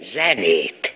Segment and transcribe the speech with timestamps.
[0.00, 0.89] zenét.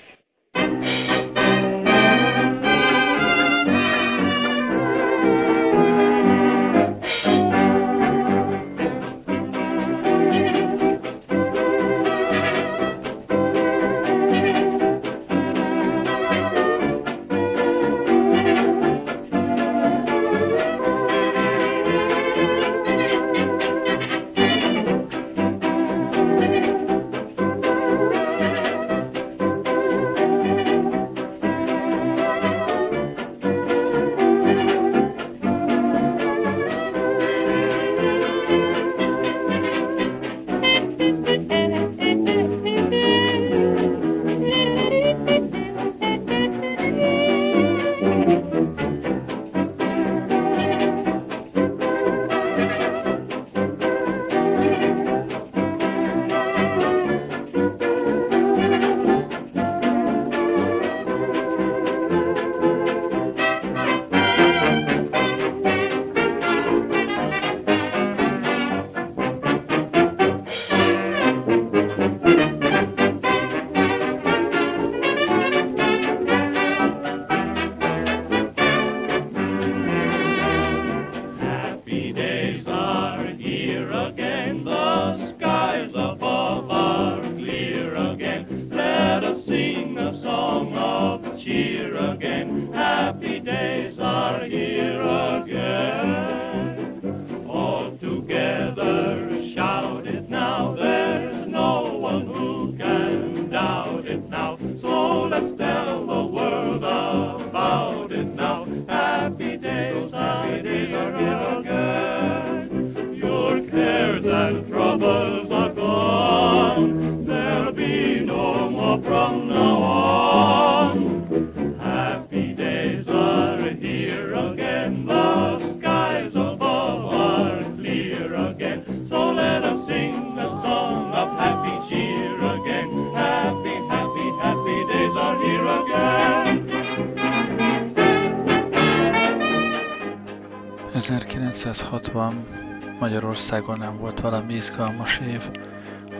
[143.34, 145.50] Magyarországon nem volt valami izgalmas év,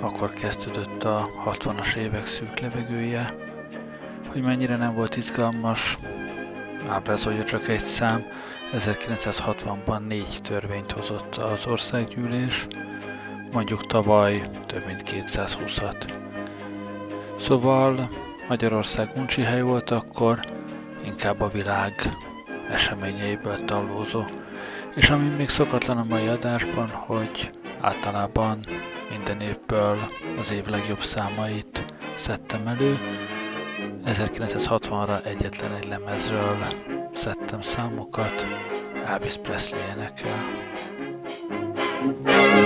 [0.00, 3.34] akkor kezdődött a 60-as évek szűk levegője.
[4.32, 5.98] Hogy mennyire nem volt izgalmas,
[6.88, 8.24] ábrázolja csak egy szám,
[8.72, 12.66] 1960-ban négy törvényt hozott az országgyűlés,
[13.52, 16.18] mondjuk tavaly több mint 220-at.
[17.38, 18.10] Szóval
[18.48, 20.40] Magyarország uncsi hely volt akkor,
[21.04, 21.94] inkább a világ
[22.70, 24.24] eseményeiből tallózó.
[24.94, 27.50] És ami még szokatlan a mai adásban, hogy
[27.80, 28.66] általában
[29.10, 29.98] minden évből
[30.38, 31.84] az év legjobb számait
[32.14, 32.98] szedtem elő.
[34.04, 36.58] 1960-ra egyetlen egy lemezről
[37.12, 38.46] szedtem számokat,
[39.04, 40.72] Elvis Presley énekel.
[42.24, 42.63] thank you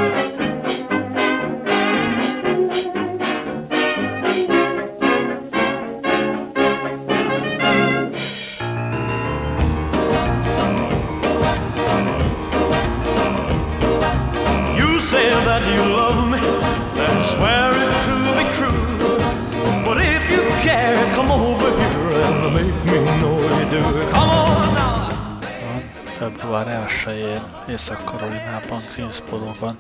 [26.19, 29.79] február 1-én Észak-Karolinában, Greensboro-ban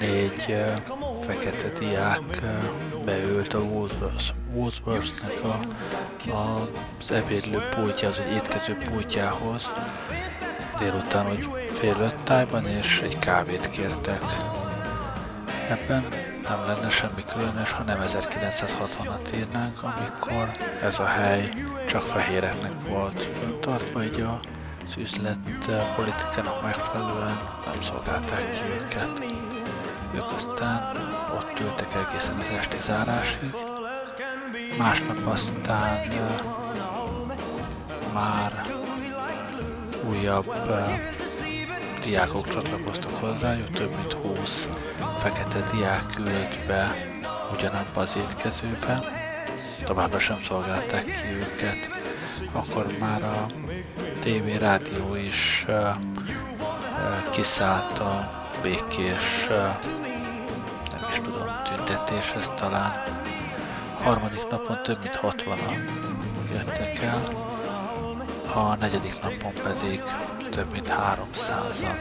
[0.00, 0.66] négy uh,
[1.26, 5.58] fekete diák uh, beült a Woolworths-nek a,
[6.30, 6.68] a,
[7.00, 9.72] az ebédlő pultja, az egy étkező pultjához.
[10.78, 14.22] Délután, hogy fél öt tájban, és egy kávét kértek.
[15.68, 16.04] Ebben
[16.48, 21.52] nem lenne semmi különös, ha nem 1960-at írnánk, amikor ez a hely
[21.88, 24.24] csak fehéreknek volt föntartva, így
[24.86, 25.38] az üzlet
[25.96, 29.08] politikának megfelelően nem szolgálták ki őket.
[30.14, 30.96] Ők aztán
[31.34, 33.54] ott ültek egészen az esti zárásig,
[34.78, 35.98] másnap aztán
[38.12, 38.66] már
[40.08, 40.52] újabb
[42.04, 44.68] diákok csatlakoztak hozzájuk, több mint 20
[45.24, 46.94] fekete diák ült be
[47.52, 49.00] ugyanabba az étkezőbe,
[49.84, 51.88] továbbra sem szolgálták ki őket,
[52.52, 53.46] akkor már a
[54.20, 59.56] TV, rádió is uh, uh, kiszállt a békés, uh,
[60.90, 63.02] nem is tudom, tüntetéshez talán.
[64.02, 65.78] Harmadik napon több mint 60-an
[66.52, 67.22] jöttek el,
[68.54, 70.02] a negyedik napon pedig
[70.50, 71.96] több mint 300-an.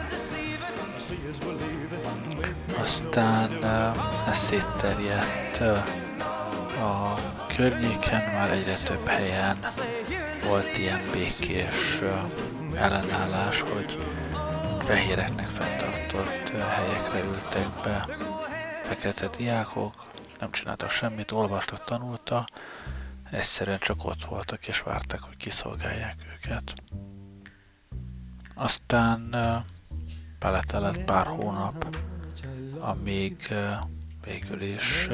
[2.80, 6.04] Aztán uh, ez szétterjedt uh,
[6.84, 7.20] a
[7.56, 9.58] környéken már egyre több helyen
[10.48, 12.00] volt ilyen békés
[12.76, 13.98] ellenállás, hogy
[14.86, 18.08] fehéreknek fenntartott helyekre ültek be
[18.84, 20.06] fekete diákok,
[20.40, 22.48] nem csináltak semmit, olvastak, tanulta,
[23.32, 26.74] egyszerűen csak ott voltak és várták, hogy kiszolgálják őket.
[28.56, 29.36] Aztán
[30.40, 31.98] beletelett pár hónap,
[32.84, 33.54] amíg
[34.26, 35.08] végül is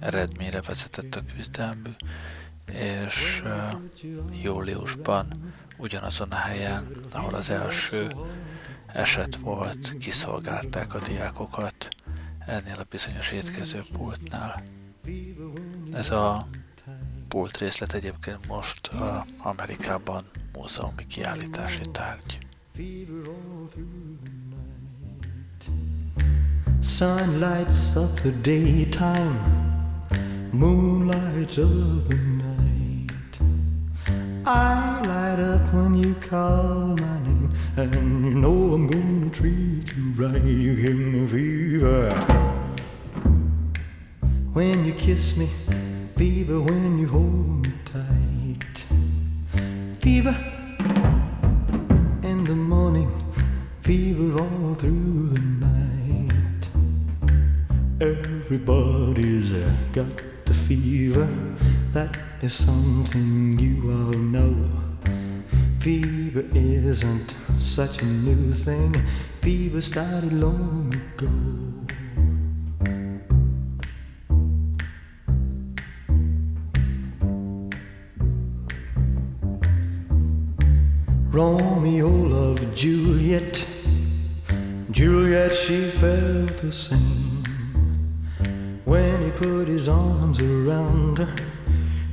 [0.00, 1.96] eredményre vezetett a küzdelmük,
[2.72, 3.42] és
[4.42, 8.12] júliusban ugyanazon a helyen, ahol az első
[8.86, 11.88] eset volt, kiszolgálták a diákokat
[12.46, 14.62] ennél a bizonyos étkezőpultnál.
[15.92, 16.46] Ez a
[17.28, 18.90] pult részlet egyébként most
[19.38, 22.38] Amerikában múzeumi kiállítási tárgy.
[27.00, 29.40] Sun lights up the daytime,
[30.52, 33.38] moon lights up the night.
[34.44, 37.94] I light up when you call my name, and
[38.26, 40.44] you know I'm gonna treat you right.
[40.44, 42.10] You give me fever
[44.52, 45.48] when you kiss me,
[46.16, 48.84] fever when you hold me tight.
[50.00, 50.36] Fever
[52.22, 53.10] in the morning,
[53.78, 55.39] fever all through the
[58.00, 61.28] Everybody's uh, got the fever.
[61.92, 64.70] That is something you all know.
[65.80, 68.94] Fever isn't such a new thing.
[69.42, 71.28] Fever started long ago.
[81.28, 83.66] Romeo loved Juliet.
[84.90, 87.19] Juliet, she felt the same.
[89.40, 91.34] Put his arms around her,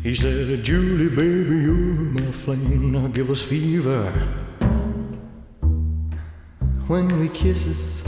[0.02, 2.94] he said, Julie, baby, you're my flame.
[2.94, 4.10] Now give us fever.
[6.88, 8.02] When we kisses,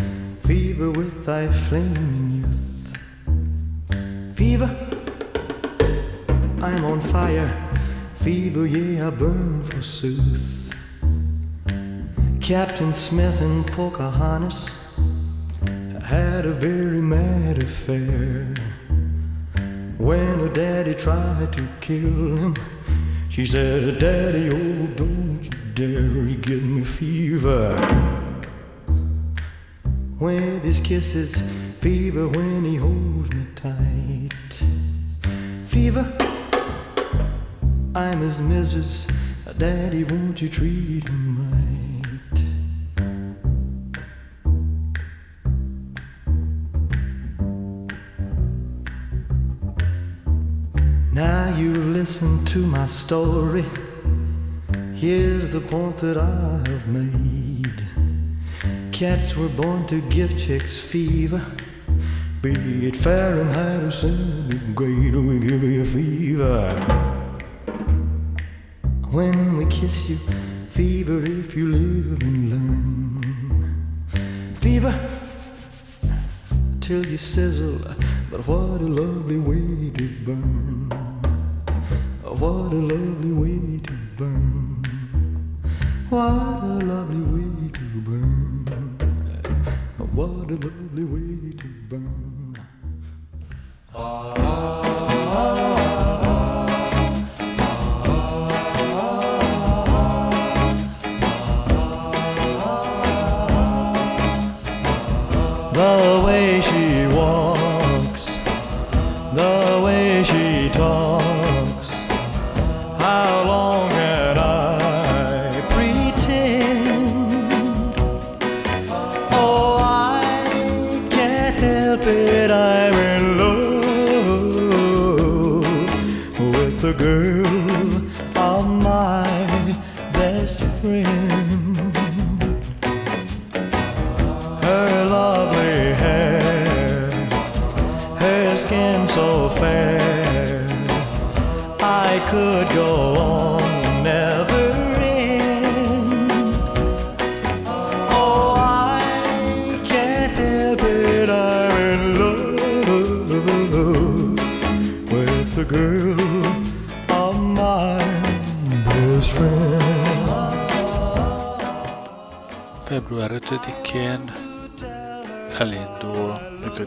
[0.46, 2.98] fever with thy flaming youth.
[4.38, 4.74] Fever,
[6.62, 7.52] I'm on fire.
[8.16, 10.74] Fever, yeah, I burn forsooth.
[12.40, 14.70] Captain Smith and Pocahontas
[16.06, 18.56] had a very mad affair.
[20.00, 22.56] When her daddy tried to kill him,
[23.28, 27.76] she said, Daddy, oh, don't you dare give me fever.
[30.18, 31.42] With his kisses,
[31.82, 34.30] fever when he holds me tight.
[35.66, 36.10] Fever,
[37.94, 39.06] I'm his missus.
[39.58, 41.39] Daddy, won't you treat him
[52.22, 53.64] listen to my story.
[54.94, 57.82] Here's the point that I have made.
[58.92, 61.42] Cats were born to give chicks fever.
[62.42, 66.72] Be it Fahrenheit or centigrade, we give you fever.
[69.12, 70.18] When we kiss you,
[70.72, 74.56] fever if you live and learn.
[74.56, 74.94] Fever
[76.82, 77.96] till you sizzle,
[78.30, 80.79] but what a lovely way to burn.
[82.40, 84.82] What a lovely way to burn.
[86.10, 88.66] What a lovely way to burn.
[90.14, 92.56] What a lovely way to burn.
[93.92, 94.49] The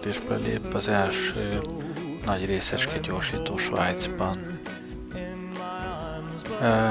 [0.03, 1.61] 5-én elindul, működésbe lép az első
[2.25, 4.61] nagy részecske gyorsító Svájcban.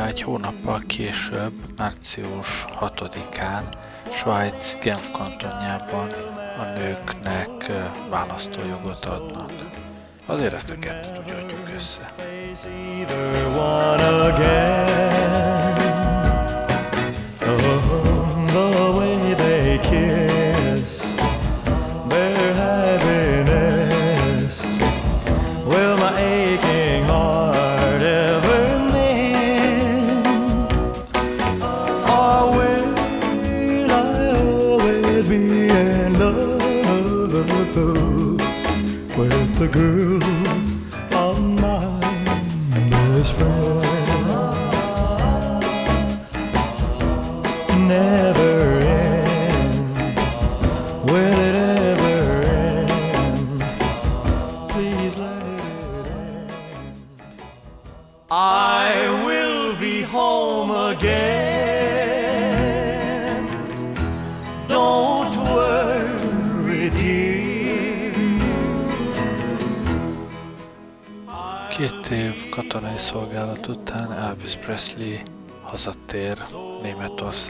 [0.08, 3.64] Egy hónappal később, március 6-án
[4.14, 6.10] Svájc Genf kantonjában
[6.58, 7.72] a nőknek
[8.10, 9.52] választójogot adnak.
[10.26, 12.14] Azért ezt a kettőt úgy adjuk össze.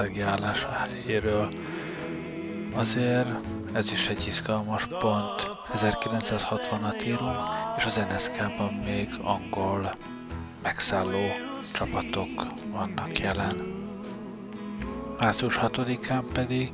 [0.02, 1.50] Németországi álláshelyéről.
[2.74, 3.28] Azért
[3.74, 5.50] ez is egy izgalmas pont.
[5.76, 7.38] 1960-at írunk,
[7.78, 9.96] és az NSK-ban még angol
[10.64, 11.28] megszálló
[11.74, 12.28] csapatok
[12.72, 13.56] vannak jelen.
[15.20, 16.70] Március 6-án pedig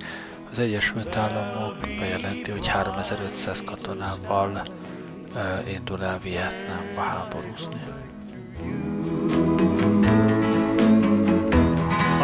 [0.52, 4.64] az Egyesült Államok bejelenti, hogy 3500 katonával
[5.76, 7.82] indul el Vietnámba háborúzni.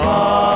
[0.06, 0.53] Ah,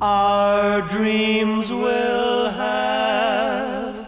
[0.00, 4.06] our dreams will have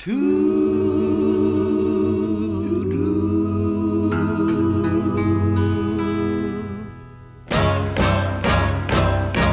[0.00, 0.10] to.
[0.10, 0.74] Do.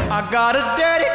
[0.10, 1.11] I got a dirty,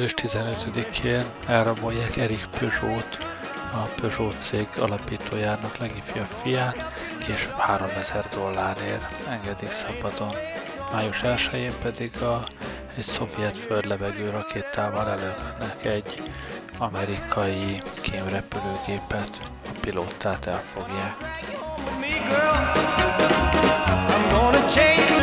[0.00, 3.18] Április 15-én elrabolják Erik Peugeot,
[3.72, 10.34] a Peugeot cég alapítójának legifjabb fiát, később 3000 dollárért engedik szabadon.
[10.92, 12.46] Május 1-én pedig a
[12.96, 16.22] egy szovjet földlevegő rakétával előnek egy
[16.78, 19.30] amerikai kémrepülőgépet,
[19.64, 21.16] a pilótát elfogják.
[24.08, 25.19] I'm gonna change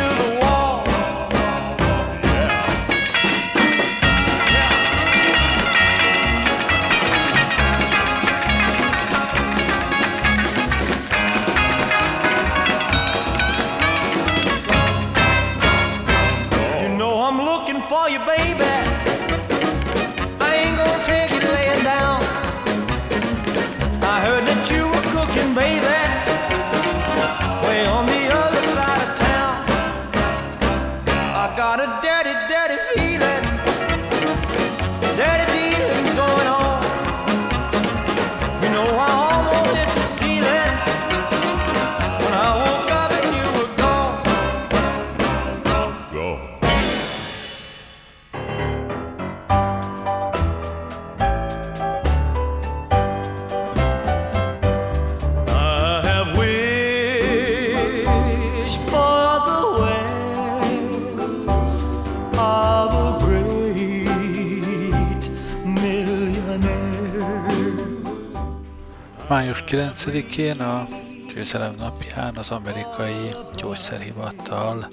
[69.68, 70.86] 9-én a
[71.34, 74.88] győzelem napján az amerikai gyógyszerhivatal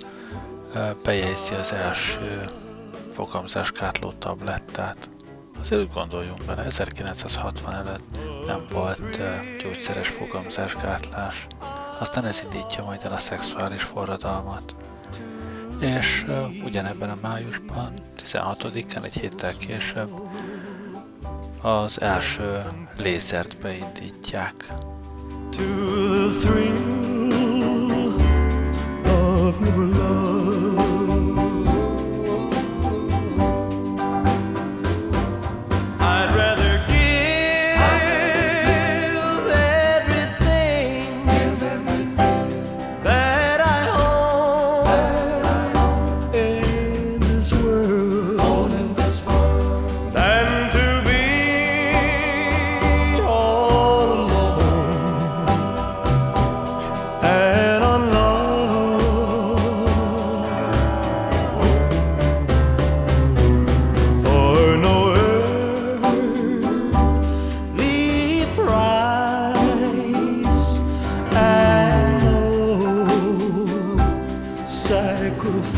[1.04, 2.50] bejegyzi az első
[3.12, 5.10] fogamzáskátló tablettát.
[5.60, 9.18] Azért gondoljunk bele, 1960 előtt nem volt
[9.64, 11.48] gyógyszeres fogamzásgátlás.
[12.00, 14.76] Aztán ez indítja majd el a szexuális forradalmat.
[15.80, 16.26] És
[16.64, 20.10] ugyanebben a májusban, 16-án, egy héttel később
[21.66, 22.64] az első
[22.98, 24.54] lézert beindítják.
[25.52, 25.64] To
[26.04, 27.32] the thrill
[29.06, 30.45] of your love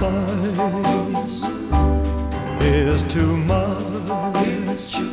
[0.07, 1.43] sacrifice
[2.61, 5.06] is too much.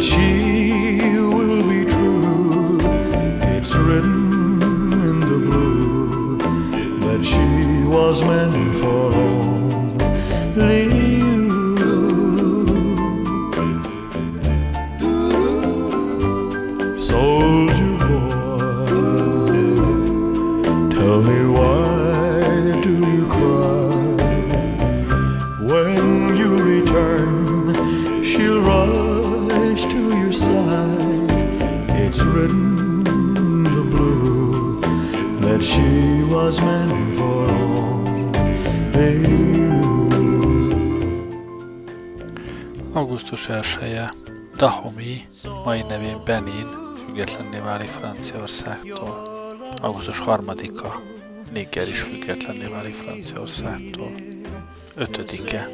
[0.00, 0.49] 情。
[47.20, 49.28] Függetlenné válik Franciaországtól.
[49.80, 51.00] Augusztus 3-a
[51.52, 54.10] Niger is függetlenné válik Franciaországtól.
[54.96, 55.68] 5-e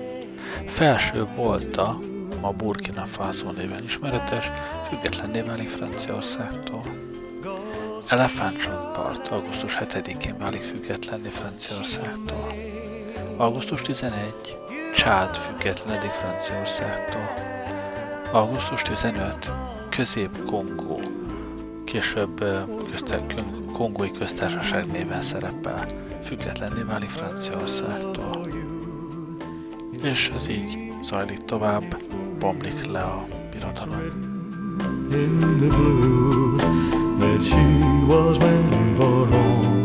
[0.67, 1.99] Felső Volta,
[2.41, 4.51] ma Burkina Faso néven ismeretes,
[4.89, 6.83] függetlenné válik Franciaországtól.
[8.09, 12.53] Elefántcsontpart augusztus 7-én válik függetlenné Franciaországtól.
[13.37, 14.13] Augusztus 11.
[14.97, 17.35] Csád függetlenedik Franciaországtól.
[18.33, 19.51] Augusztus 15.
[19.91, 20.86] Közép-Kongó.
[21.87, 22.45] Később
[22.91, 23.35] köztek,
[23.73, 25.87] Kongói Köztársaság néven szerepel.
[26.23, 28.49] Függetlenné válik Franciaországtól.
[30.03, 31.97] És ez így zajlik tovább,
[32.39, 34.01] bomlik le a birodalom.
[35.13, 36.57] In the blue
[37.19, 39.77] that she was meant for only.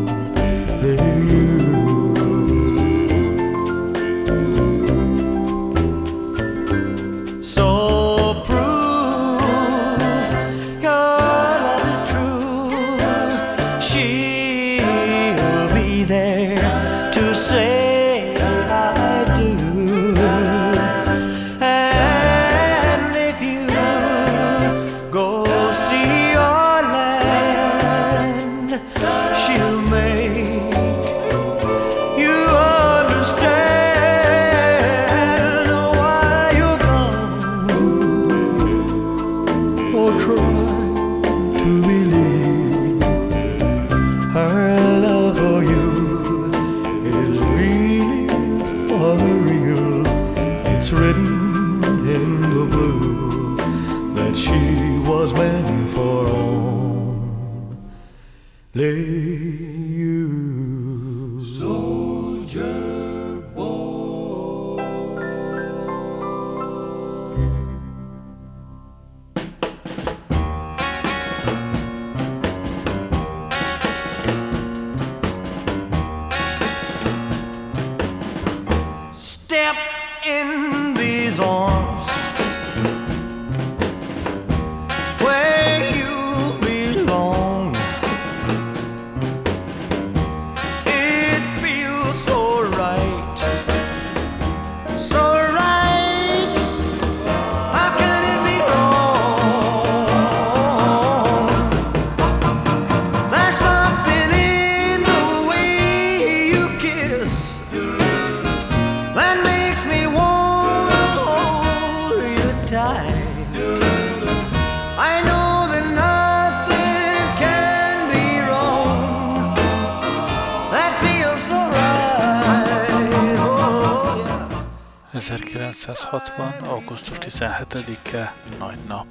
[126.11, 126.69] 1960.
[126.69, 129.07] augusztus 17-e nagy nap.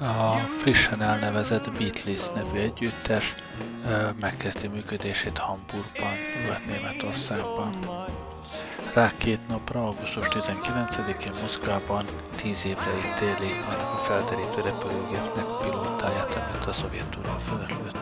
[0.00, 3.34] A frissen elnevezett Beatles nevű együttes
[4.20, 7.74] megkezdi működését Hamburgban, Nyugat-Németországban.
[8.94, 12.04] Rá két napra, augusztus 19-én Moszkvában
[12.36, 17.95] 10 évre ítélik annak a felderítő repülőgépnek pilótáját, amit a Szovjetunió fölött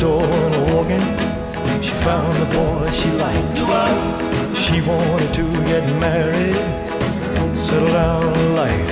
[0.00, 3.58] next door walking, she found the boy she liked.
[4.56, 6.56] She wanted to get married,
[7.54, 8.90] settle down life.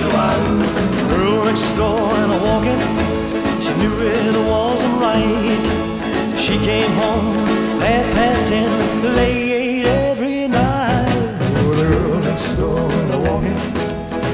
[1.09, 2.81] Girl next door and walking,
[3.63, 6.39] she knew it wasn't right.
[6.39, 7.47] She came home
[7.81, 8.69] half past ten,
[9.17, 11.39] late every night.
[11.57, 13.59] Oh, the girl next door and walking,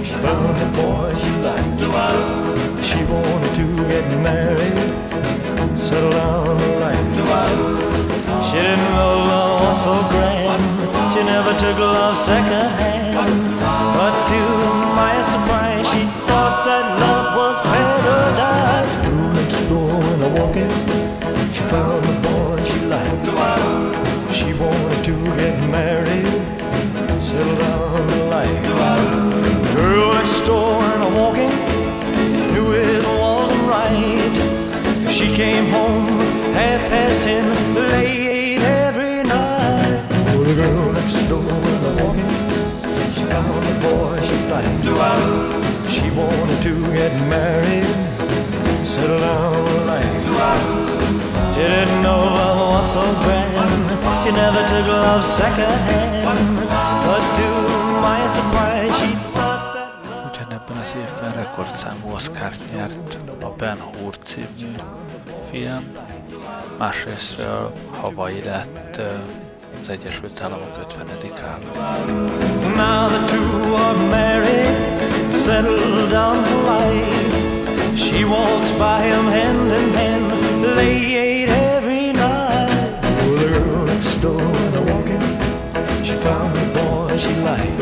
[0.03, 1.75] she found the boy she liked.
[2.85, 4.84] She wanted to get married
[5.85, 7.05] settle down in life.
[8.47, 10.63] She didn't know love was so grand.
[11.13, 13.15] She never took love second hand.
[13.99, 14.41] But to
[15.01, 18.93] my surprise, she thought that love was paradise.
[19.05, 20.75] Girl next door and a walking,
[21.53, 23.25] she found the boy she liked.
[24.39, 26.27] She wanted to get married,
[27.23, 28.65] settle down in life.
[29.77, 30.84] Girl next door
[35.35, 36.07] came home
[36.55, 37.45] half past ten,
[37.75, 40.07] late every night.
[40.31, 42.31] Oh, the girl next door was walking.
[43.15, 44.85] She found the boy she liked.
[45.91, 47.91] She wanted to get married,
[48.87, 49.55] settle down
[50.07, 50.71] in life.
[51.55, 53.83] She didn't know love was so grand.
[54.23, 56.39] She never took love second hand.
[57.07, 57.49] But to
[58.07, 60.31] my surprise, she thought that love.
[60.31, 64.73] Ugyanebben az évben rekordszámú Oscar-t nyert a Ben Hur című
[65.55, 65.97] film,
[66.79, 69.01] másrésztről Hawaii lett
[69.83, 71.07] az Egyesült Államok 50.
[71.45, 71.71] állam.
[72.77, 77.97] Now the two are married, settled down for life.
[77.97, 80.31] She walks by him hand in hand,
[80.77, 83.05] late every night.
[83.23, 85.23] Oh, the girl walking,
[86.03, 87.73] she found the boy she liked.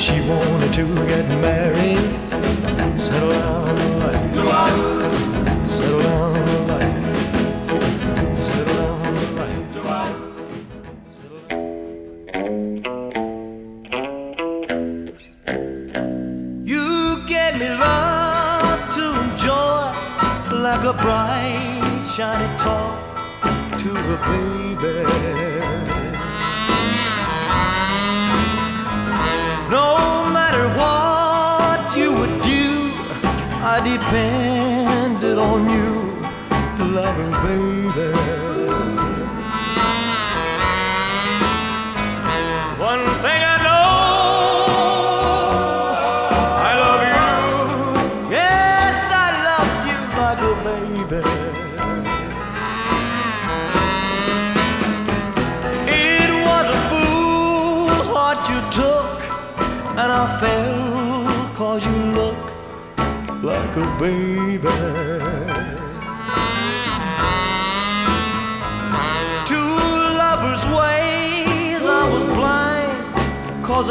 [0.00, 2.06] She wanted to get married,
[2.98, 3.95] settle down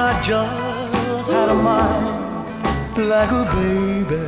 [0.07, 4.21] I just had a mind like a baby.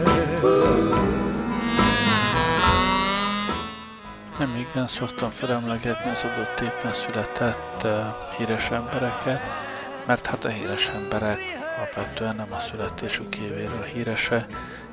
[4.39, 7.91] Nem igen szoktam felemlegetni az adott évben született uh,
[8.37, 9.41] híres embereket,
[10.05, 11.39] mert hát a híres emberek
[11.77, 14.45] alapvetően nem a születésük évéről hírese,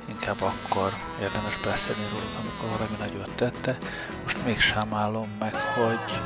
[0.09, 3.77] inkább akkor érdemes beszélni róluk, amikor valami nagyot tette.
[4.23, 6.19] Most mégsem állom meg, hogy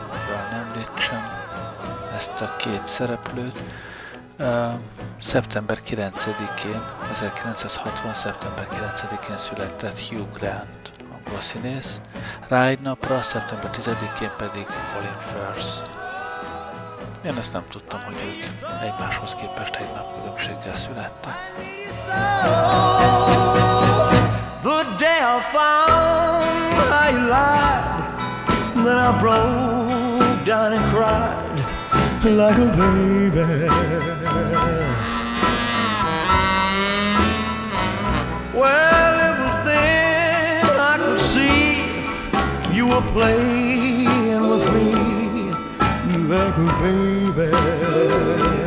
[0.53, 1.31] említsem
[2.15, 3.59] ezt a két szereplőt.
[5.21, 8.13] Szeptember 9-én, 1960.
[8.13, 11.99] szeptember 9-én született Hugh Grant, angol színész.
[12.47, 15.67] Rá egy napra, szeptember 10-én pedig Colin Firth.
[17.25, 21.35] Én ezt nem tudtam, hogy ők egymáshoz képest egy nap különbséggel születtek.
[24.61, 26.09] The day I found
[27.11, 27.83] you lied,
[28.85, 31.49] then I broke down and cried
[32.23, 34.28] like a baby.
[38.59, 44.89] Well, it was then I could see you were playing with me
[47.37, 48.58] baby.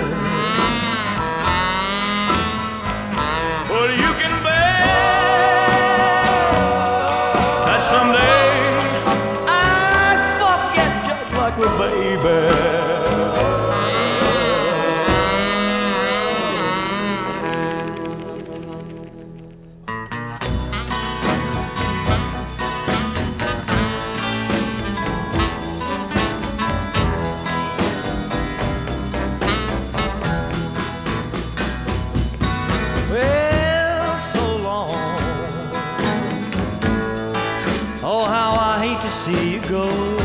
[39.01, 40.22] To see you go.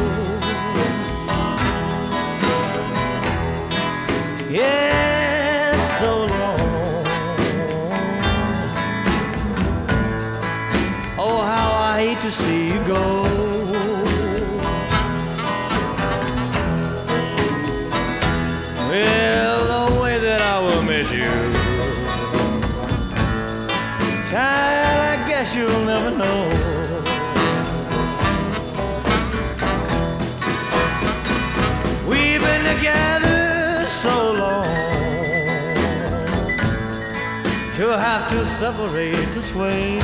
[38.58, 40.00] Separate this way.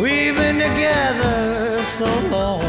[0.00, 2.62] We've been together so long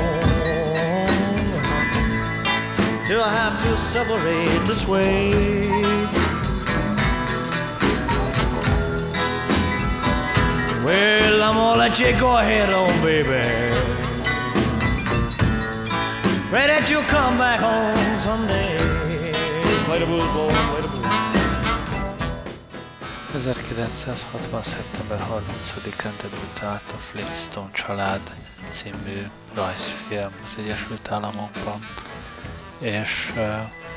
[3.06, 5.30] to have to separate this way.
[10.84, 13.46] Well, I'm gonna let you go ahead on, baby.
[16.50, 18.73] Pray that you'll come back home someday.
[19.94, 21.14] Play the blues, boy, play the blues.
[23.34, 24.64] 1960.
[24.64, 28.36] szeptember 30-án debütált a Flintstone család
[28.70, 31.80] című rajzfilm az Egyesült Államokban,
[32.80, 33.34] és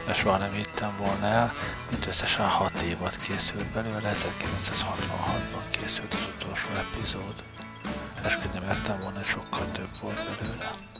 [0.08, 1.52] ezt soha nem hittem volna el,
[1.90, 7.42] mint összesen 6 évad készült belőle, 1966-ban készült az utolsó epizód.
[8.24, 10.95] Esküdni mertem volna, hogy sokkal több volt belőle.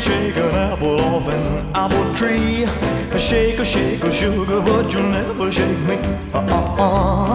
[0.00, 2.66] Can shake an apple off an apple tree.
[3.18, 5.96] Shake a shake a sugar, but you'll never shake me.
[6.34, 7.34] Uh-uh.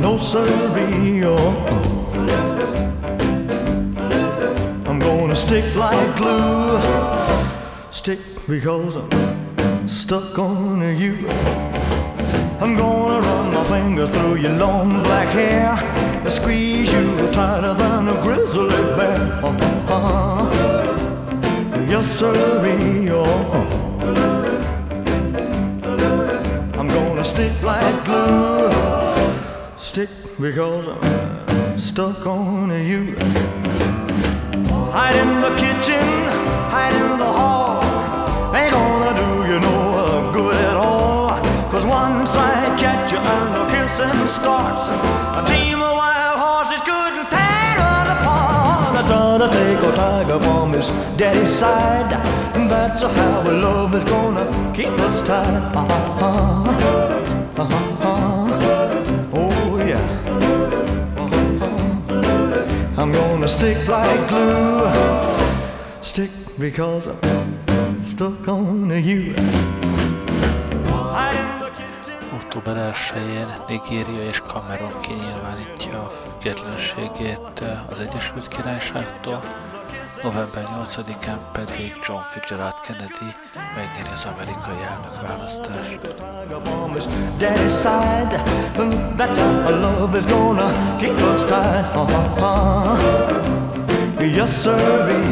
[0.00, 1.24] No siree.
[4.86, 6.80] I'm gonna stick like glue.
[7.90, 11.28] Stick because I'm stuck on you.
[12.62, 15.76] I'm gonna run my fingers through your long black hair.
[16.30, 19.18] Squeeze you tighter than a grizzly bear.
[19.44, 20.79] Uh-huh.
[21.90, 23.10] Sirree.
[23.10, 23.66] Oh.
[26.78, 28.70] I'm gonna stick like glue.
[29.76, 30.08] Stick
[30.40, 33.16] because I'm stuck on you.
[34.92, 36.06] Hide in the kitchen,
[36.70, 37.82] hide in the hall.
[38.54, 41.30] Ain't gonna do you no good at all.
[41.72, 44.88] Cause once I catch you and the kissing starts,
[45.40, 45.79] a team
[49.50, 52.12] take a tiger from his daddy's side.
[52.54, 55.76] And that's how love is gonna keep us tied.
[55.76, 56.70] Uh-huh.
[57.62, 57.90] Uh-huh.
[59.32, 60.06] Oh yeah.
[62.96, 64.90] I'm gonna stick like glue.
[66.02, 69.34] Stick because I'm stuck on you.
[72.60, 79.40] Október 1-én Nigéria és Kamerun kinyilvánítja a függetlenségét az Egyesült Királyságtól,
[80.22, 83.34] november 8-án pedig John Fitzgerald Kennedy
[83.76, 84.74] megnyeri az amerikai
[87.38, 88.42] tied.
[92.10, 92.26] Uh-huh.
[94.36, 94.66] Yes.
[94.66, 95.30] Uh-huh.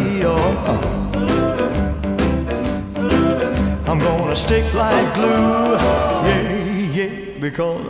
[3.89, 5.79] I'm gonna stick like glue.
[6.27, 6.48] Yeah,
[6.99, 7.87] yeah, because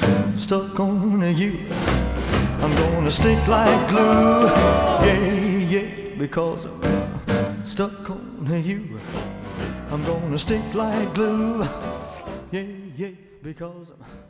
[0.00, 1.58] I'm stuck on you.
[2.62, 4.46] I'm gonna stick like glue.
[5.04, 5.20] Yeah,
[5.74, 8.98] yeah, because I'm stuck on you.
[9.90, 11.62] I'm gonna stick like glue.
[12.50, 12.64] Yeah,
[12.96, 13.10] yeah,
[13.42, 14.27] because I'm.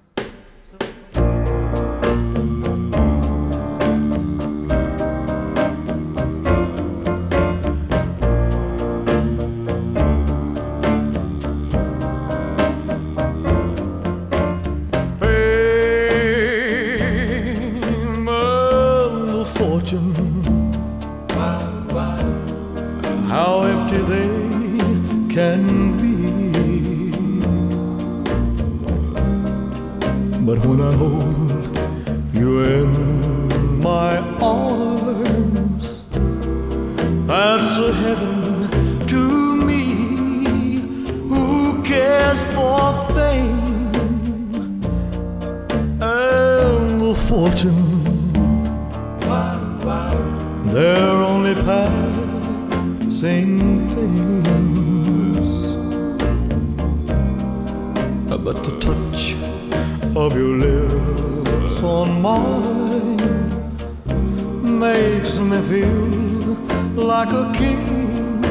[65.49, 66.55] Me feel
[66.94, 68.42] like a king.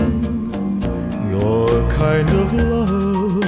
[1.29, 3.43] Your kind of love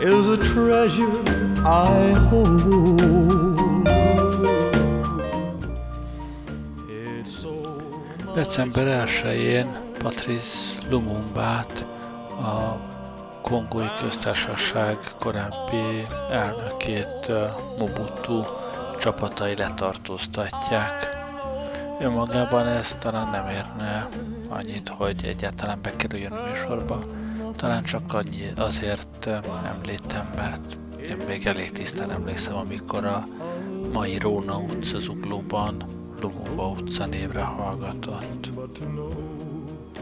[0.00, 1.22] is a treasure
[1.64, 3.00] I hold.
[8.34, 9.66] December 1-én
[9.98, 11.86] Patrice Lumumbát
[12.40, 12.80] a
[13.42, 17.46] Kongói Köztársaság korábbi elnökét ö,
[17.78, 18.59] Mobutu
[19.00, 21.08] csapatai letartóztatják.
[22.00, 24.08] Önmagában ez talán nem érne
[24.48, 27.04] annyit, hogy egyáltalán bekerüljön a műsorba.
[27.56, 30.78] Talán csak annyi azért ö, említem, mert
[31.08, 33.26] én még elég tisztán emlékszem, amikor a
[33.92, 35.84] mai Róna utca zuglóban
[36.20, 38.50] Lumumba utca névre hallgatott.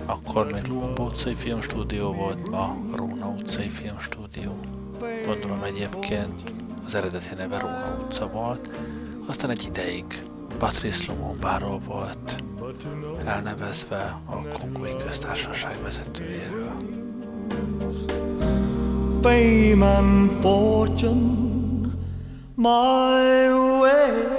[0.06, 4.60] Akkor még Lumumba utcai filmstúdió volt, ma Róna utcai filmstúdió.
[5.26, 6.52] Gondolom egyébként
[6.88, 8.68] az eredeti neve Róna utca volt,
[9.26, 10.04] aztán egy ideig
[10.58, 12.42] Patrice Lumumba-ról volt
[13.24, 16.72] elnevezve a kongói köztársaság vezetőjéről.
[19.22, 21.88] Fame and fortune
[22.54, 23.48] my
[23.80, 24.38] way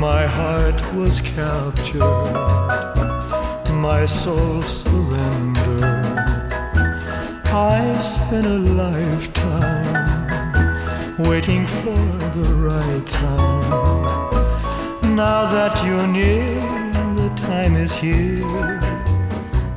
[0.00, 2.00] My heart was captured,
[3.70, 5.82] my soul surrendered.
[7.52, 9.92] I spent a lifetime
[11.18, 12.00] waiting for
[12.36, 14.30] the right time.
[15.14, 16.54] Now that you're near,
[17.16, 18.80] the time is here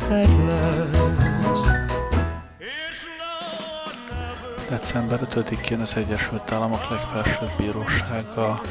[0.10, 1.66] at last.
[4.70, 8.62] December 5-én az Egyesült Államok legfelsőbb bírósága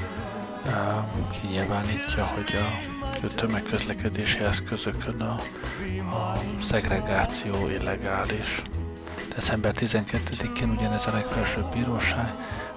[1.31, 2.59] kinyilvánítja, hogy
[3.23, 5.35] a tömegközlekedési eszközökön a,
[6.17, 8.63] a szegregáció illegális.
[9.35, 12.33] December 12-én ugyanez a legfelsőbb bíróság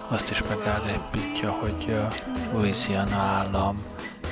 [0.07, 1.95] azt is megállapítja, hogy
[2.51, 3.83] Louisiana állam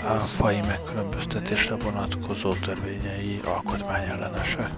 [0.03, 4.69] a fai megkülönböztetésre vonatkozó törvényei alkotmányellenesek.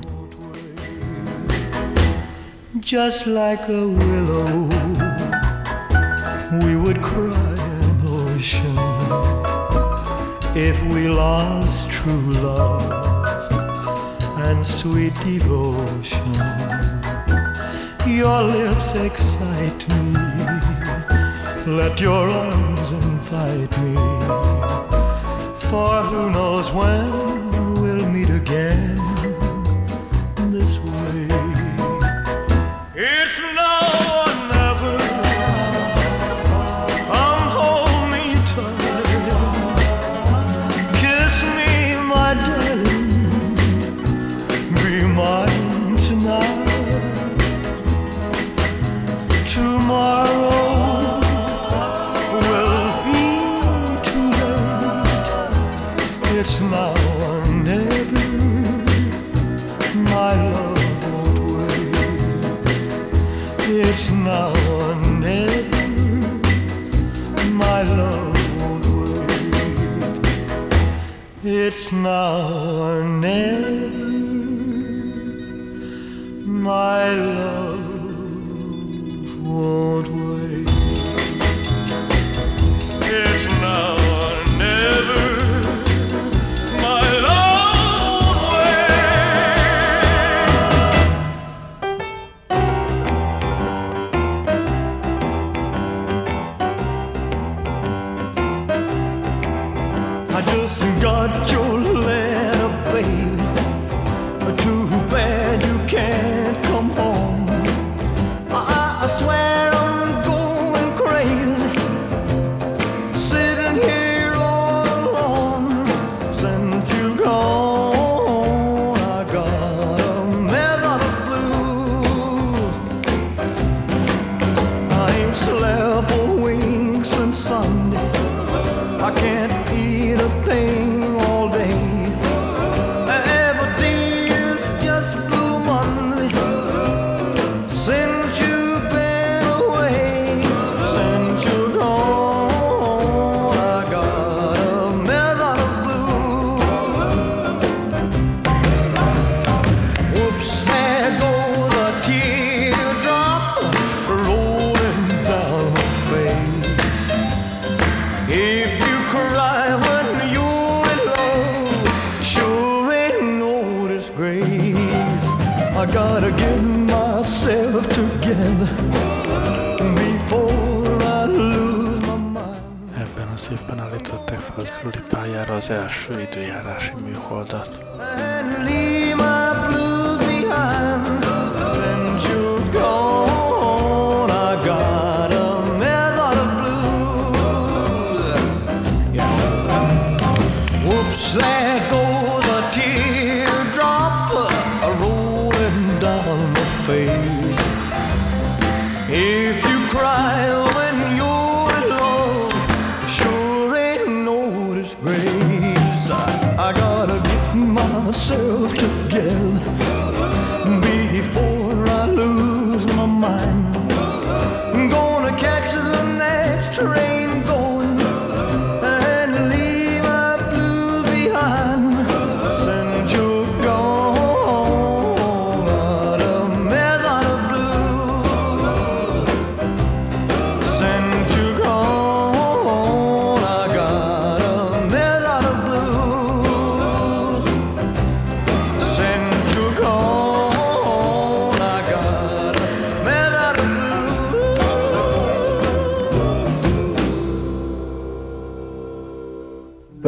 [2.86, 4.68] just like a willow.
[6.62, 7.64] We would cry
[10.56, 13.52] if we lost true love
[14.40, 16.34] and sweet devotion.
[18.06, 20.14] Your lips excite me,
[21.66, 23.96] let your arms invite me.
[25.70, 29.05] For who knows when we'll meet again
[72.04, 73.64] now or never,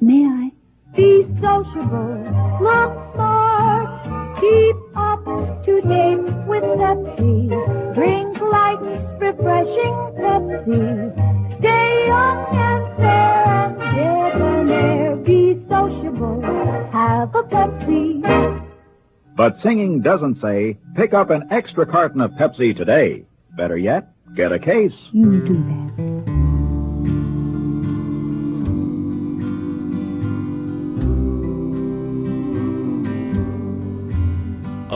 [0.00, 0.50] May I?
[0.96, 2.24] Be sociable,
[2.62, 5.24] look smart, keep up
[5.64, 7.94] to date with Pepsi.
[7.94, 8.80] Drink light,
[9.20, 11.58] refreshing Pepsi.
[11.58, 15.16] Stay young and fair and debonair.
[15.16, 16.40] Be sociable,
[16.92, 18.64] have a Pepsi.
[19.36, 23.24] But singing doesn't say, pick up an extra carton of Pepsi today.
[23.56, 24.94] Better yet, get a case.
[25.12, 26.37] You do that.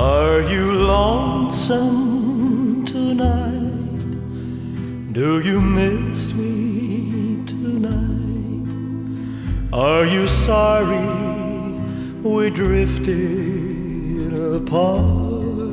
[0.03, 5.12] Are you lonesome tonight?
[5.12, 8.66] Do you miss me tonight?
[9.72, 11.07] Are you sorry
[12.20, 15.70] we drifted apart?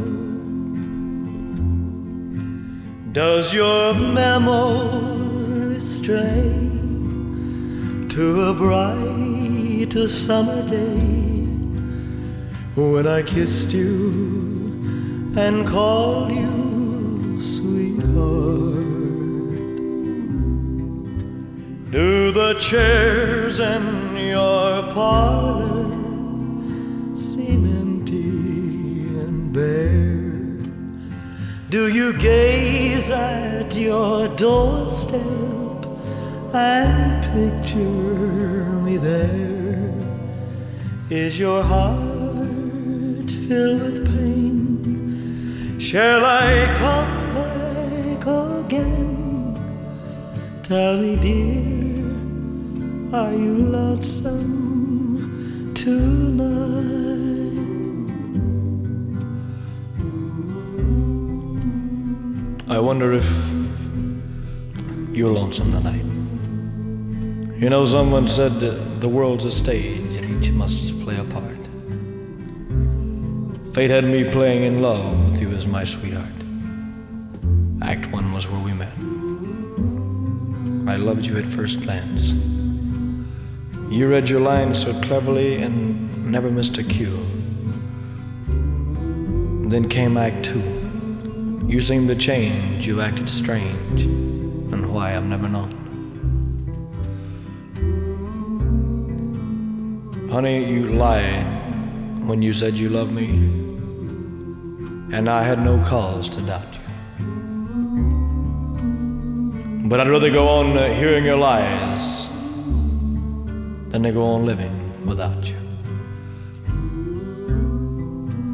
[3.12, 6.54] Does your memory stray
[8.10, 11.19] to a bright summer day?
[12.80, 14.12] When I kissed you
[15.36, 18.86] and called you sweetheart.
[21.92, 25.90] Do the chairs in your parlor
[27.14, 30.30] seem empty and bare?
[31.70, 35.22] Do you gaze at your doorstep
[36.54, 39.94] and picture me there?
[41.10, 42.09] Is your heart
[43.50, 45.80] filled with pain.
[45.80, 49.58] Shall I come back again?
[50.62, 52.06] Tell me, dear,
[53.12, 54.46] are you lonesome
[55.74, 56.36] tonight?
[62.70, 63.28] I wonder if
[65.12, 66.06] you're lonesome tonight.
[67.60, 68.52] You know, someone said
[69.02, 70.89] the world's a stage and each must.
[73.80, 76.28] Fate had me playing in love with you as my sweetheart.
[77.82, 78.92] Act one was where we met.
[80.86, 82.34] I loved you at first glance.
[83.90, 87.26] You read your lines so cleverly and never missed a cue.
[89.70, 91.64] Then came Act two.
[91.66, 95.72] You seemed to change, you acted strange, and why I've never known.
[100.30, 101.48] Honey, you lied
[102.28, 103.69] when you said you loved me
[105.12, 106.80] and I had no cause to doubt you.
[109.90, 112.28] But I'd rather go on uh, hearing your lies
[113.90, 115.58] than to go on living without you.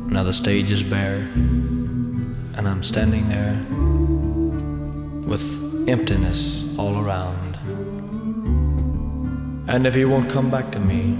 [0.09, 1.27] Now the stage is bare,
[2.55, 3.55] and I'm standing there
[5.29, 7.57] with emptiness all around.
[9.67, 11.17] And if he won't come back to me,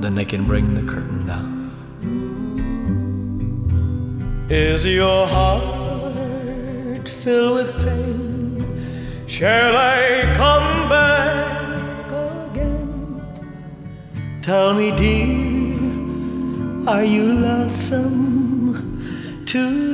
[0.00, 1.53] then they can bring the curtain down.
[4.50, 9.26] Is your heart filled with pain?
[9.26, 12.10] Shall I come back
[12.52, 13.22] again?
[14.42, 19.00] Tell me, dear, are you lonesome
[19.46, 19.93] too?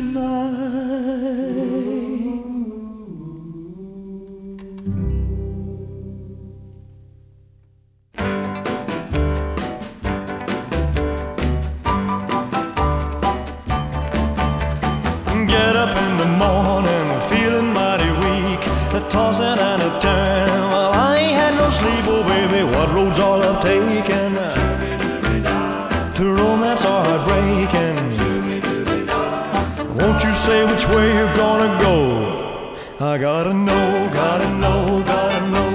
[34.08, 35.70] Gotta know, gotta know,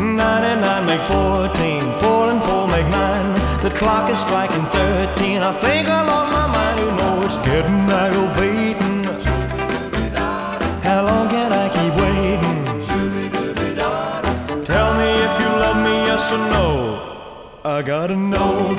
[0.00, 3.62] Nine and nine make 14, 4 and 4 make 9.
[3.62, 5.42] The clock is striking 13.
[5.42, 9.04] I think I lost my mind, you know it's getting aggravating.
[10.82, 12.58] How long can I keep waiting?
[14.64, 16.68] Tell me if you love me, yes or no.
[17.64, 18.74] I gotta know,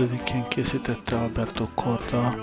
[0.00, 2.34] 25-én készítette Alberto Korda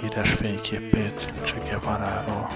[0.00, 2.48] híres fényképét Che Guevara-ról.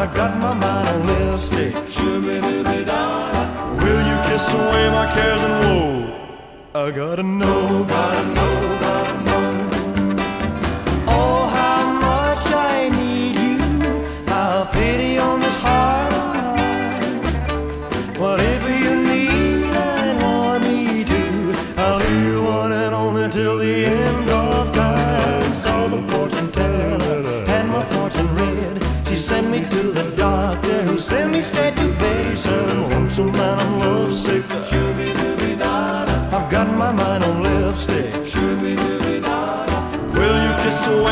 [0.00, 1.74] I got my mind on lipstick.
[3.82, 6.86] Will you kiss away my cares and woe?
[6.86, 8.77] I gotta know, gotta know.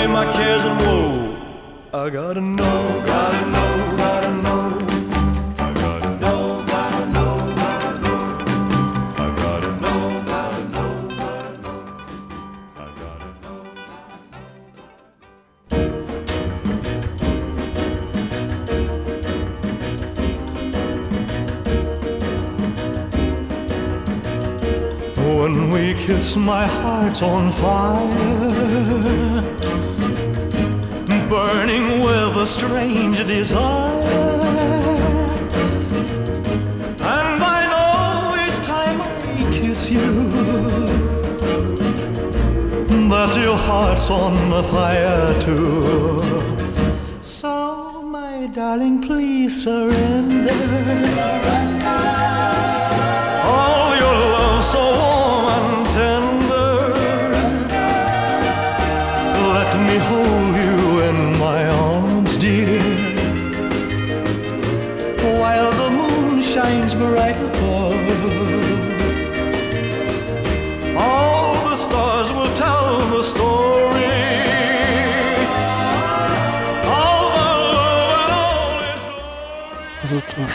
[0.06, 1.36] Away my cares and woe?
[1.92, 4.42] I gotta know, gotta know, gotta know.
[25.38, 29.42] When we kiss, my heart's on fire,
[31.28, 34.00] burning with a strange desire.
[37.00, 40.10] And I know each time I kiss you
[43.08, 46.20] that your heart's on fire too.
[47.20, 50.50] So, my darling, please surrender.
[53.48, 55.05] Oh, your love so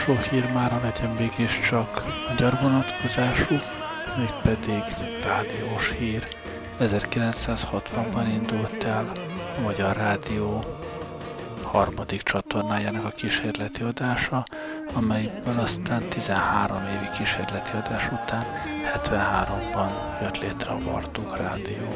[0.02, 3.56] utolsó hír mára legyen mégiscsak magyar vonatkozású,
[4.18, 4.84] mégpedig
[5.24, 6.28] rádiós hír.
[6.80, 9.12] 1960-ban indult el
[9.58, 10.64] a Magyar Rádió
[11.64, 14.44] harmadik csatornájának a kísérleti adása,
[14.94, 18.46] amelyből aztán 13 évi kísérleti adás után
[18.96, 21.96] 73-ban jött létre a Vartuk Rádió.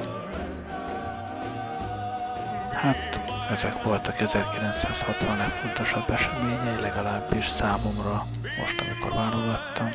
[2.73, 8.25] Hát, ezek voltak 1960 legfontosabb eseményei, legalábbis számomra
[8.59, 9.91] most, amikor válogattam,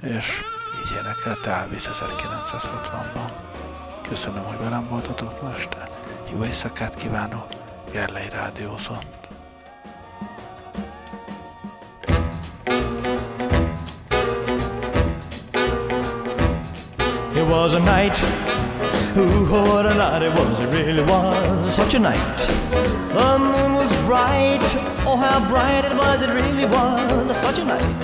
[0.00, 0.42] és
[0.84, 3.30] így énekelt Elvis 1960-ban.
[4.08, 5.88] Köszönöm, hogy velem voltatok ma este.
[6.32, 7.46] Jó éjszakát kívánok,
[7.92, 9.22] Gerlei Rádiózott.
[17.34, 18.53] It was a night.
[19.16, 20.60] Ooh, what a night it was.
[20.60, 22.38] It really was such a night.
[23.14, 24.58] The moon was bright.
[25.06, 26.20] Oh, how bright it was.
[26.20, 28.00] It really was such a night.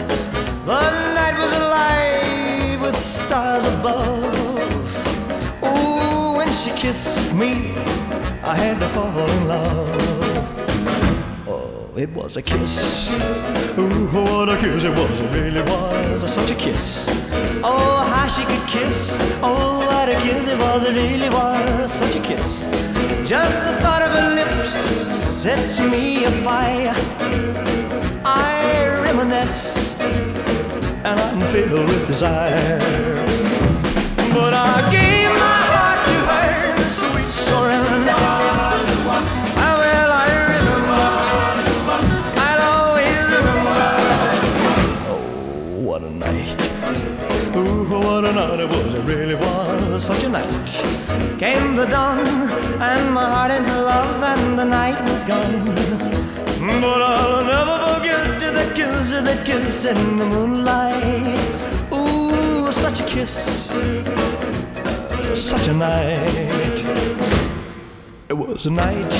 [0.67, 0.81] The
[1.15, 4.25] night was alive with stars above.
[5.65, 7.73] Ooh, when she kissed me,
[8.45, 9.89] I had to fall in love.
[11.49, 13.11] Oh, it was a kiss.
[13.79, 17.09] Ooh, what a kiss it was, it really was such a kiss.
[17.65, 19.17] Oh, how she could kiss.
[19.43, 22.61] Oh, what a kiss it was, it really was such a kiss.
[23.27, 24.71] Just the thought of her lips
[25.43, 26.95] sets me afire.
[28.25, 29.95] I reminisce,
[31.05, 32.79] and I'm filled with desire.
[34.33, 37.91] But I gave my heart to her, sweet surrender.
[48.31, 50.71] A night it was, it really was such a night.
[51.39, 52.27] Came the dawn,
[52.81, 55.65] and my heart in her love, and the night was gone.
[56.81, 61.41] But I'll never forget the kiss, the kiss in the moonlight.
[61.93, 63.35] Ooh, such a kiss,
[65.35, 66.79] such a night.
[68.29, 69.13] It was a night.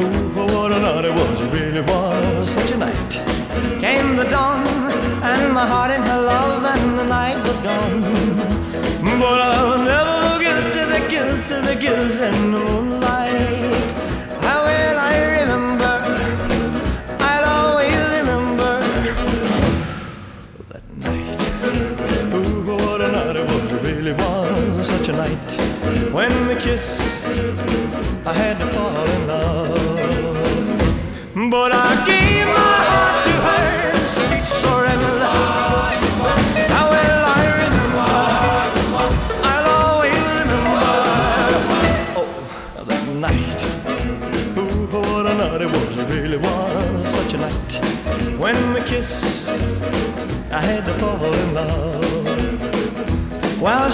[0.00, 3.12] Ooh, what a night it was, it really was such a night.
[3.80, 4.66] Came the dawn,
[5.22, 6.23] and my heart in her
[7.64, 8.00] gone.
[9.20, 10.58] But I'll never forget
[10.92, 13.72] the kiss, the kiss in the moonlight.
[14.44, 15.94] How well I remember,
[17.28, 18.72] I'll always remember
[20.70, 21.40] that night.
[22.34, 25.48] Ooh, what a night it was, it really was such a night.
[26.12, 27.26] When we kissed,
[28.26, 29.13] I had to fall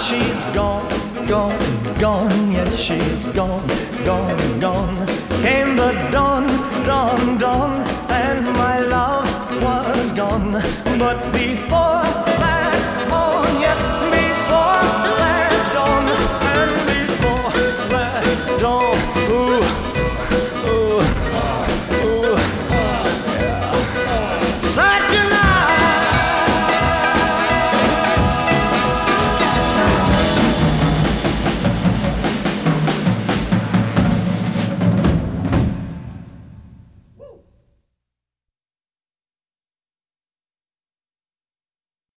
[0.01, 0.87] she's gone,
[1.27, 1.59] gone,
[1.99, 3.67] gone, yes, she's gone,
[4.03, 4.95] gone, gone.
[5.43, 6.47] Came the dawn,
[6.85, 7.73] dawn, dawn,
[8.09, 9.27] and my love
[9.61, 10.51] was gone.
[10.97, 11.90] But before